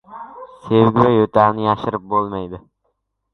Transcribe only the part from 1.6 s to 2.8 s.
yashirib bo‘lmaydi.